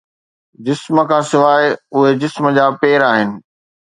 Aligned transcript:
جسم 0.65 0.95
کان 1.09 1.21
سواءِ، 1.31 1.65
اهي 1.95 2.11
جسم 2.21 2.43
جا 2.57 2.65
پير 2.79 3.01
آهن 3.11 3.29